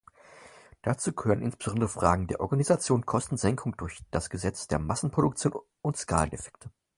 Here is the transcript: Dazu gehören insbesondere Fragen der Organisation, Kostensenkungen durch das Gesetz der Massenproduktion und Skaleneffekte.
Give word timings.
Dazu 0.81 1.13
gehören 1.13 1.43
insbesondere 1.43 1.87
Fragen 1.87 2.25
der 2.25 2.39
Organisation, 2.39 3.05
Kostensenkungen 3.05 3.77
durch 3.77 3.99
das 4.09 4.31
Gesetz 4.31 4.65
der 4.67 4.79
Massenproduktion 4.79 5.53
und 5.83 5.95
Skaleneffekte. 5.95 6.71